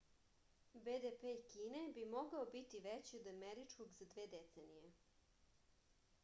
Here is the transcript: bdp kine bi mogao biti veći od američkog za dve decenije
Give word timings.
bdp 0.85 1.27
kine 1.51 1.81
bi 1.97 2.05
mogao 2.13 2.47
biti 2.55 2.81
veći 2.87 3.19
od 3.19 3.29
američkog 3.35 3.93
za 3.99 4.09
dve 4.15 4.27
decenije 4.37 4.91